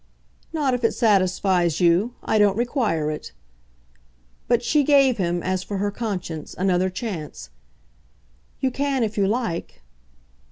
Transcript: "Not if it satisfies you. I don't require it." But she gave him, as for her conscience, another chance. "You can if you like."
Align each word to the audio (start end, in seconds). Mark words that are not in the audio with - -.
"Not 0.51 0.73
if 0.73 0.83
it 0.83 0.93
satisfies 0.93 1.79
you. 1.79 2.15
I 2.23 2.39
don't 2.39 2.57
require 2.57 3.11
it." 3.11 3.33
But 4.47 4.63
she 4.63 4.81
gave 4.83 5.17
him, 5.19 5.43
as 5.43 5.61
for 5.63 5.77
her 5.77 5.91
conscience, 5.91 6.55
another 6.57 6.89
chance. 6.89 7.51
"You 8.61 8.71
can 8.71 9.03
if 9.03 9.15
you 9.15 9.27
like." 9.27 9.83